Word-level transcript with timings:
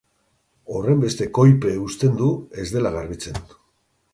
Horrenbeste 0.77 1.27
koipe 1.39 1.73
uzten 1.83 2.17
du, 2.23 2.31
ez 2.65 2.67
dela 2.77 2.93
garbitzen. 2.97 3.41